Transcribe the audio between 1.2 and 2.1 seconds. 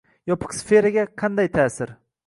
qanday ta’sir